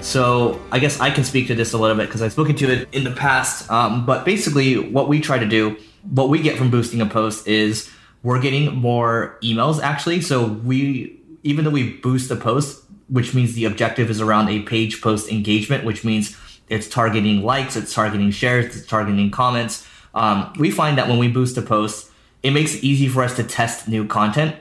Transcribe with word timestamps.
So 0.00 0.60
I 0.70 0.78
guess 0.78 1.00
I 1.00 1.10
can 1.10 1.24
speak 1.24 1.48
to 1.48 1.54
this 1.54 1.72
a 1.72 1.78
little 1.78 1.96
bit 1.96 2.06
because 2.06 2.22
I've 2.22 2.32
spoken 2.32 2.54
to 2.56 2.70
it 2.70 2.88
in 2.92 3.04
the 3.04 3.10
past. 3.10 3.70
Um, 3.70 4.06
but 4.06 4.24
basically, 4.24 4.78
what 4.78 5.08
we 5.08 5.20
try 5.20 5.38
to 5.38 5.46
do, 5.46 5.76
what 6.10 6.28
we 6.28 6.40
get 6.40 6.56
from 6.56 6.70
boosting 6.70 7.00
a 7.00 7.06
post 7.06 7.46
is 7.48 7.90
we're 8.22 8.40
getting 8.40 8.74
more 8.74 9.38
emails 9.42 9.80
actually. 9.82 10.20
So 10.20 10.46
we, 10.46 11.20
even 11.42 11.64
though 11.64 11.70
we 11.70 11.94
boost 11.94 12.28
the 12.28 12.36
post, 12.36 12.84
which 13.08 13.34
means 13.34 13.54
the 13.54 13.64
objective 13.64 14.10
is 14.10 14.20
around 14.20 14.48
a 14.48 14.62
page 14.62 15.00
post 15.00 15.30
engagement, 15.30 15.84
which 15.84 16.04
means 16.04 16.36
it's 16.68 16.88
targeting 16.88 17.42
likes, 17.42 17.76
it's 17.76 17.94
targeting 17.94 18.30
shares, 18.30 18.76
it's 18.76 18.86
targeting 18.86 19.30
comments. 19.30 19.86
Um, 20.14 20.52
we 20.58 20.70
find 20.70 20.98
that 20.98 21.08
when 21.08 21.18
we 21.18 21.28
boost 21.28 21.56
a 21.56 21.62
post, 21.62 22.10
it 22.42 22.50
makes 22.50 22.74
it 22.74 22.84
easy 22.84 23.08
for 23.08 23.22
us 23.22 23.36
to 23.36 23.44
test 23.44 23.88
new 23.88 24.06
content 24.06 24.56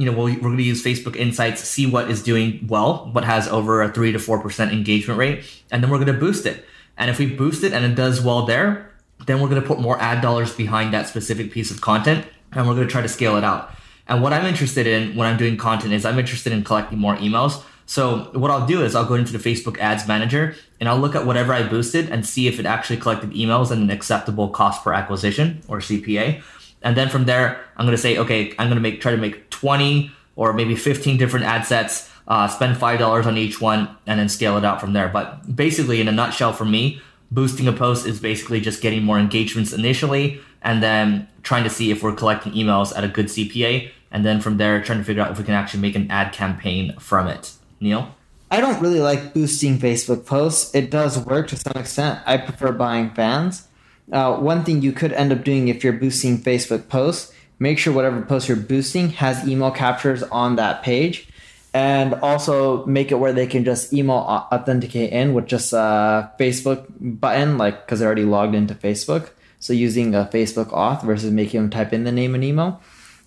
you 0.00 0.06
know, 0.10 0.12
we 0.12 0.32
we 0.32 0.38
are 0.38 0.40
going 0.40 0.56
to 0.56 0.62
use 0.62 0.82
Facebook 0.82 1.14
Insights, 1.14 1.60
see 1.60 1.86
what 1.86 2.10
is 2.10 2.22
doing 2.22 2.66
well, 2.68 3.10
what 3.12 3.24
has 3.24 3.46
over 3.48 3.82
a 3.82 3.92
three 3.92 4.12
to 4.12 4.18
four 4.18 4.40
percent 4.40 4.72
engagement 4.72 5.18
rate, 5.18 5.44
and 5.70 5.82
then 5.82 5.90
we're 5.90 5.98
going 5.98 6.06
to 6.06 6.18
boost 6.18 6.46
it. 6.46 6.64
And 6.96 7.10
if 7.10 7.18
we 7.18 7.26
boost 7.26 7.62
it 7.62 7.74
and 7.74 7.84
it 7.84 7.94
does 7.94 8.22
well 8.22 8.46
there, 8.46 8.90
then 9.26 9.40
we're 9.40 9.48
going 9.48 9.60
to 9.60 9.66
put 9.66 9.78
more 9.78 10.00
ad 10.00 10.22
dollars 10.22 10.54
behind 10.54 10.94
that 10.94 11.06
specific 11.06 11.52
piece 11.52 11.70
of 11.70 11.82
content, 11.82 12.26
and 12.52 12.66
we're 12.66 12.74
going 12.74 12.86
to 12.86 12.90
try 12.90 13.02
to 13.02 13.08
scale 13.08 13.36
it 13.36 13.44
out. 13.44 13.74
And 14.08 14.22
what 14.22 14.32
I'm 14.32 14.46
interested 14.46 14.86
in 14.86 15.16
when 15.16 15.28
I'm 15.28 15.36
doing 15.36 15.58
content 15.58 15.92
is 15.92 16.06
I'm 16.06 16.18
interested 16.18 16.52
in 16.52 16.64
collecting 16.64 16.98
more 16.98 17.16
emails. 17.16 17.62
So 17.84 18.30
what 18.32 18.50
I'll 18.50 18.66
do 18.66 18.82
is 18.82 18.94
I'll 18.94 19.04
go 19.04 19.14
into 19.14 19.36
the 19.36 19.38
Facebook 19.38 19.78
Ads 19.78 20.08
Manager 20.08 20.54
and 20.78 20.88
I'll 20.88 20.98
look 20.98 21.14
at 21.14 21.26
whatever 21.26 21.52
I 21.52 21.64
boosted 21.64 22.08
and 22.08 22.24
see 22.24 22.46
if 22.46 22.58
it 22.58 22.64
actually 22.64 22.96
collected 22.96 23.32
emails 23.32 23.70
at 23.70 23.78
an 23.78 23.90
acceptable 23.90 24.48
cost 24.48 24.82
per 24.82 24.92
acquisition 24.92 25.60
or 25.68 25.78
CPA. 25.78 26.42
And 26.82 26.96
then 26.96 27.08
from 27.08 27.24
there, 27.26 27.64
I'm 27.76 27.84
going 27.84 27.96
to 27.96 28.00
say, 28.00 28.16
okay, 28.16 28.54
I'm 28.58 28.68
going 28.68 28.76
to 28.76 28.80
make 28.80 29.00
try 29.00 29.12
to 29.12 29.18
make 29.18 29.49
20 29.60 30.10
or 30.36 30.52
maybe 30.52 30.74
15 30.74 31.18
different 31.18 31.44
ad 31.44 31.66
sets, 31.66 32.10
uh, 32.26 32.48
spend 32.48 32.76
$5 32.76 33.26
on 33.26 33.36
each 33.36 33.60
one, 33.60 33.94
and 34.06 34.18
then 34.18 34.28
scale 34.28 34.56
it 34.56 34.64
out 34.64 34.80
from 34.80 34.94
there. 34.94 35.08
But 35.08 35.54
basically, 35.54 36.00
in 36.00 36.08
a 36.08 36.12
nutshell, 36.12 36.52
for 36.52 36.64
me, 36.64 37.00
boosting 37.30 37.68
a 37.68 37.72
post 37.72 38.06
is 38.06 38.20
basically 38.20 38.60
just 38.60 38.80
getting 38.80 39.02
more 39.02 39.18
engagements 39.18 39.72
initially 39.72 40.40
and 40.62 40.82
then 40.82 41.28
trying 41.42 41.64
to 41.64 41.70
see 41.70 41.90
if 41.90 42.02
we're 42.02 42.14
collecting 42.14 42.52
emails 42.52 42.96
at 42.96 43.04
a 43.04 43.08
good 43.08 43.26
CPA. 43.26 43.90
And 44.10 44.24
then 44.24 44.40
from 44.40 44.56
there, 44.56 44.82
trying 44.82 44.98
to 44.98 45.04
figure 45.04 45.22
out 45.22 45.30
if 45.30 45.38
we 45.38 45.44
can 45.44 45.54
actually 45.54 45.80
make 45.80 45.94
an 45.94 46.10
ad 46.10 46.32
campaign 46.32 46.96
from 46.98 47.28
it. 47.28 47.52
Neil? 47.80 48.14
I 48.50 48.60
don't 48.60 48.80
really 48.80 49.00
like 49.00 49.32
boosting 49.32 49.78
Facebook 49.78 50.26
posts. 50.26 50.74
It 50.74 50.90
does 50.90 51.18
work 51.18 51.48
to 51.48 51.56
some 51.56 51.80
extent. 51.80 52.18
I 52.26 52.36
prefer 52.36 52.72
buying 52.72 53.10
fans. 53.10 53.68
Uh, 54.10 54.36
one 54.38 54.64
thing 54.64 54.82
you 54.82 54.92
could 54.92 55.12
end 55.12 55.32
up 55.32 55.44
doing 55.44 55.68
if 55.68 55.84
you're 55.84 55.92
boosting 55.92 56.38
Facebook 56.38 56.88
posts, 56.88 57.32
make 57.60 57.78
sure 57.78 57.92
whatever 57.92 58.20
post 58.22 58.48
you're 58.48 58.56
boosting 58.56 59.10
has 59.10 59.46
email 59.46 59.70
captures 59.70 60.24
on 60.24 60.56
that 60.56 60.82
page. 60.82 61.28
And 61.72 62.14
also 62.14 62.84
make 62.86 63.12
it 63.12 63.20
where 63.20 63.32
they 63.32 63.46
can 63.46 63.64
just 63.64 63.92
email 63.92 64.16
authenticate 64.16 65.12
in 65.12 65.34
with 65.34 65.46
just 65.46 65.72
a 65.72 66.32
Facebook 66.40 66.86
button, 66.98 67.58
like 67.58 67.86
because 67.86 68.00
they're 68.00 68.08
already 68.08 68.24
logged 68.24 68.56
into 68.56 68.74
Facebook. 68.74 69.30
So 69.60 69.72
using 69.72 70.16
a 70.16 70.24
Facebook 70.24 70.72
auth 70.72 71.04
versus 71.04 71.30
making 71.30 71.60
them 71.60 71.70
type 71.70 71.92
in 71.92 72.02
the 72.02 72.10
name 72.10 72.34
and 72.34 72.42
email. 72.42 72.80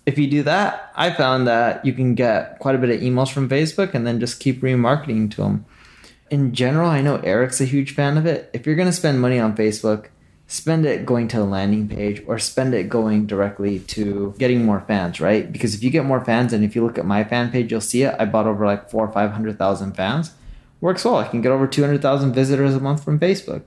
If 0.04 0.18
you 0.18 0.26
do 0.26 0.42
that, 0.42 0.92
I 0.94 1.10
found 1.10 1.46
that 1.46 1.86
you 1.86 1.94
can 1.94 2.14
get 2.14 2.58
quite 2.58 2.74
a 2.74 2.78
bit 2.78 2.90
of 2.90 3.00
emails 3.00 3.32
from 3.32 3.48
Facebook 3.48 3.94
and 3.94 4.06
then 4.06 4.20
just 4.20 4.40
keep 4.40 4.60
remarketing 4.60 5.30
to 5.30 5.36
them. 5.38 5.64
In 6.30 6.52
general, 6.52 6.90
I 6.90 7.00
know 7.00 7.16
Eric's 7.16 7.62
a 7.62 7.64
huge 7.64 7.94
fan 7.94 8.18
of 8.18 8.26
it. 8.26 8.50
If 8.52 8.66
you're 8.66 8.74
going 8.74 8.88
to 8.88 8.92
spend 8.92 9.22
money 9.22 9.38
on 9.38 9.56
Facebook, 9.56 10.08
spend 10.54 10.86
it 10.86 11.04
going 11.04 11.26
to 11.26 11.38
the 11.38 11.44
landing 11.44 11.88
page 11.88 12.22
or 12.28 12.38
spend 12.38 12.74
it 12.74 12.88
going 12.88 13.26
directly 13.26 13.80
to 13.80 14.32
getting 14.38 14.64
more 14.64 14.80
fans, 14.86 15.20
right? 15.20 15.50
Because 15.50 15.74
if 15.74 15.82
you 15.82 15.90
get 15.90 16.04
more 16.04 16.24
fans, 16.24 16.52
and 16.52 16.64
if 16.64 16.76
you 16.76 16.84
look 16.86 16.96
at 16.96 17.04
my 17.04 17.24
fan 17.24 17.50
page, 17.50 17.72
you'll 17.72 17.80
see 17.80 18.02
it. 18.02 18.14
I 18.20 18.24
bought 18.24 18.46
over 18.46 18.64
like 18.64 18.88
four 18.88 19.04
or 19.04 19.12
five 19.12 19.32
hundred 19.32 19.58
thousand 19.58 19.94
fans. 19.94 20.32
Works 20.80 21.04
well. 21.04 21.16
I 21.16 21.26
can 21.26 21.40
get 21.40 21.50
over 21.50 21.66
two 21.66 21.82
hundred 21.82 22.02
thousand 22.02 22.34
visitors 22.34 22.76
a 22.76 22.80
month 22.80 23.02
from 23.04 23.18
Facebook. 23.18 23.62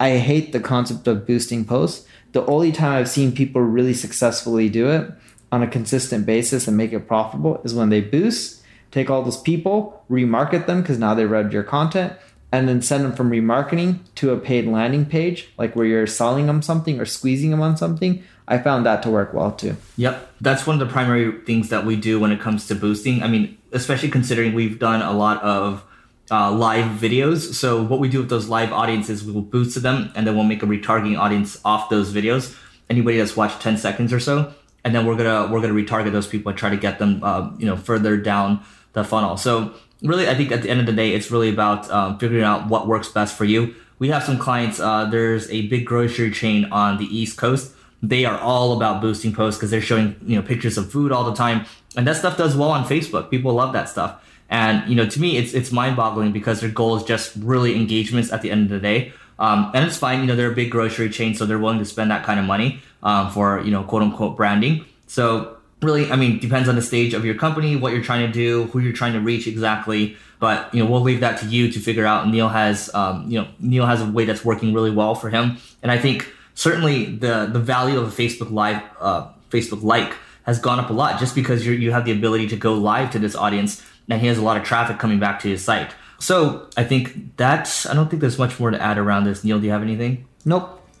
I 0.00 0.16
hate 0.16 0.52
the 0.52 0.58
concept 0.58 1.06
of 1.06 1.24
boosting 1.24 1.64
posts. 1.64 2.04
The 2.32 2.44
only 2.46 2.72
time 2.72 2.94
I've 2.94 3.08
seen 3.08 3.30
people 3.30 3.60
really 3.62 3.94
successfully 3.94 4.68
do 4.68 4.90
it 4.90 5.12
on 5.52 5.62
a 5.62 5.68
consistent 5.68 6.26
basis 6.26 6.66
and 6.66 6.76
make 6.76 6.92
it 6.92 7.06
profitable 7.06 7.60
is 7.62 7.74
when 7.76 7.90
they 7.90 8.00
boost, 8.00 8.60
take 8.90 9.08
all 9.08 9.22
those 9.22 9.40
people, 9.40 10.04
remarket 10.10 10.66
them 10.66 10.80
because 10.80 10.98
now 10.98 11.14
they 11.14 11.26
read 11.26 11.52
your 11.52 11.62
content, 11.62 12.12
and 12.54 12.68
then 12.68 12.80
send 12.80 13.04
them 13.04 13.12
from 13.12 13.30
remarketing 13.30 13.98
to 14.14 14.30
a 14.30 14.38
paid 14.38 14.64
landing 14.64 15.04
page, 15.04 15.48
like 15.58 15.74
where 15.74 15.84
you're 15.84 16.06
selling 16.06 16.46
them 16.46 16.62
something 16.62 17.00
or 17.00 17.04
squeezing 17.04 17.50
them 17.50 17.60
on 17.60 17.76
something. 17.76 18.22
I 18.46 18.58
found 18.58 18.86
that 18.86 19.02
to 19.02 19.10
work 19.10 19.34
well 19.34 19.50
too. 19.50 19.76
Yep. 19.96 20.30
That's 20.40 20.64
one 20.64 20.80
of 20.80 20.86
the 20.86 20.92
primary 20.92 21.40
things 21.40 21.70
that 21.70 21.84
we 21.84 21.96
do 21.96 22.20
when 22.20 22.30
it 22.30 22.40
comes 22.40 22.68
to 22.68 22.76
boosting. 22.76 23.24
I 23.24 23.26
mean, 23.26 23.58
especially 23.72 24.08
considering 24.08 24.54
we've 24.54 24.78
done 24.78 25.02
a 25.02 25.10
lot 25.12 25.42
of 25.42 25.84
uh, 26.30 26.52
live 26.52 26.96
videos. 26.96 27.54
So 27.54 27.82
what 27.82 27.98
we 27.98 28.08
do 28.08 28.20
with 28.20 28.30
those 28.30 28.46
live 28.46 28.72
audiences, 28.72 29.24
we 29.24 29.32
will 29.32 29.42
boost 29.42 29.82
them 29.82 30.12
and 30.14 30.24
then 30.24 30.36
we'll 30.36 30.44
make 30.44 30.62
a 30.62 30.66
retargeting 30.66 31.18
audience 31.18 31.60
off 31.64 31.90
those 31.90 32.12
videos. 32.12 32.56
Anybody 32.88 33.18
that's 33.18 33.36
watched 33.36 33.62
10 33.62 33.78
seconds 33.78 34.12
or 34.12 34.20
so. 34.20 34.54
And 34.84 34.94
then 34.94 35.06
we're 35.06 35.16
gonna 35.16 35.50
we're 35.50 35.60
gonna 35.60 35.74
retarget 35.74 36.12
those 36.12 36.28
people 36.28 36.50
and 36.50 36.58
try 36.58 36.70
to 36.70 36.76
get 36.76 37.00
them 37.00 37.24
uh, 37.24 37.50
you 37.58 37.66
know 37.66 37.74
further 37.74 38.16
down 38.16 38.62
the 38.92 39.02
funnel. 39.02 39.38
So 39.38 39.74
really, 40.04 40.28
I 40.28 40.34
think 40.34 40.52
at 40.52 40.62
the 40.62 40.70
end 40.70 40.80
of 40.80 40.86
the 40.86 40.92
day, 40.92 41.14
it's 41.14 41.30
really 41.30 41.48
about 41.48 41.90
um, 41.90 42.18
figuring 42.18 42.44
out 42.44 42.68
what 42.68 42.86
works 42.86 43.08
best 43.08 43.36
for 43.36 43.44
you. 43.44 43.74
We 43.98 44.08
have 44.08 44.22
some 44.22 44.38
clients. 44.38 44.78
Uh, 44.78 45.06
there's 45.06 45.50
a 45.50 45.66
big 45.68 45.86
grocery 45.86 46.30
chain 46.30 46.66
on 46.66 46.98
the 46.98 47.06
East 47.06 47.38
Coast. 47.38 47.72
They 48.02 48.24
are 48.24 48.38
all 48.38 48.76
about 48.76 49.00
boosting 49.00 49.32
posts 49.32 49.58
because 49.58 49.70
they're 49.70 49.80
showing 49.80 50.16
you 50.26 50.36
know 50.36 50.42
pictures 50.42 50.76
of 50.76 50.92
food 50.92 51.10
all 51.10 51.24
the 51.24 51.34
time, 51.34 51.64
and 51.96 52.06
that 52.06 52.16
stuff 52.16 52.36
does 52.36 52.54
well 52.56 52.70
on 52.70 52.84
Facebook. 52.84 53.30
People 53.30 53.54
love 53.54 53.72
that 53.72 53.88
stuff. 53.88 54.20
And 54.50 54.86
you 54.88 54.94
know, 54.94 55.06
to 55.06 55.20
me, 55.20 55.38
it's 55.38 55.54
it's 55.54 55.72
mind-boggling 55.72 56.32
because 56.32 56.60
their 56.60 56.70
goal 56.70 56.96
is 56.96 57.04
just 57.04 57.34
really 57.36 57.74
engagements 57.74 58.30
at 58.30 58.42
the 58.42 58.50
end 58.50 58.64
of 58.64 58.68
the 58.70 58.80
day. 58.80 59.12
Um, 59.38 59.70
and 59.74 59.84
it's 59.84 59.96
fine, 59.96 60.20
you 60.20 60.26
know, 60.26 60.36
they're 60.36 60.52
a 60.52 60.54
big 60.54 60.70
grocery 60.70 61.10
chain, 61.10 61.34
so 61.34 61.44
they're 61.44 61.58
willing 61.58 61.80
to 61.80 61.84
spend 61.84 62.10
that 62.10 62.24
kind 62.24 62.38
of 62.38 62.46
money 62.46 62.80
um, 63.02 63.30
for 63.32 63.60
you 63.62 63.70
know, 63.70 63.82
quote 63.82 64.02
unquote 64.02 64.36
branding. 64.36 64.84
So 65.06 65.56
really, 65.82 66.10
I 66.10 66.16
mean, 66.16 66.38
depends 66.38 66.68
on 66.68 66.76
the 66.76 66.82
stage 66.82 67.14
of 67.14 67.24
your 67.24 67.34
company, 67.34 67.76
what 67.76 67.92
you're 67.92 68.02
trying 68.02 68.26
to 68.26 68.32
do, 68.32 68.64
who 68.66 68.78
you're 68.78 68.92
trying 68.92 69.12
to 69.14 69.20
reach 69.20 69.46
exactly. 69.46 70.16
But 70.40 70.74
you 70.74 70.82
know, 70.82 70.90
we'll 70.90 71.00
leave 71.00 71.20
that 71.20 71.40
to 71.40 71.46
you 71.46 71.70
to 71.70 71.78
figure 71.78 72.06
out. 72.06 72.28
Neil 72.28 72.48
has, 72.48 72.92
um, 72.94 73.30
you 73.30 73.40
know, 73.40 73.48
Neil 73.60 73.86
has 73.86 74.02
a 74.02 74.06
way 74.06 74.24
that's 74.24 74.44
working 74.44 74.74
really 74.74 74.90
well 74.90 75.14
for 75.14 75.30
him, 75.30 75.58
and 75.82 75.90
I 75.90 75.98
think 75.98 76.30
certainly 76.54 77.06
the 77.06 77.48
the 77.50 77.60
value 77.60 77.98
of 77.98 78.08
a 78.08 78.22
Facebook 78.22 78.50
Live, 78.50 78.82
uh, 79.00 79.28
Facebook 79.50 79.82
like 79.82 80.14
has 80.44 80.58
gone 80.58 80.78
up 80.78 80.90
a 80.90 80.92
lot 80.92 81.18
just 81.18 81.34
because 81.34 81.66
you 81.66 81.72
you 81.72 81.92
have 81.92 82.04
the 82.04 82.12
ability 82.12 82.48
to 82.48 82.56
go 82.56 82.74
live 82.74 83.10
to 83.12 83.18
this 83.18 83.34
audience, 83.34 83.82
and 84.08 84.20
he 84.20 84.26
has 84.26 84.38
a 84.38 84.42
lot 84.42 84.56
of 84.56 84.64
traffic 84.64 84.98
coming 84.98 85.18
back 85.18 85.40
to 85.40 85.48
his 85.48 85.64
site. 85.64 85.94
So 86.18 86.68
I 86.76 86.84
think 86.84 87.36
that's. 87.36 87.86
I 87.86 87.94
don't 87.94 88.08
think 88.08 88.20
there's 88.20 88.38
much 88.38 88.58
more 88.60 88.70
to 88.70 88.80
add 88.80 88.98
around 88.98 89.24
this. 89.24 89.44
Neil, 89.44 89.58
do 89.58 89.66
you 89.66 89.72
have 89.72 89.82
anything? 89.82 90.26
Nope. 90.44 90.83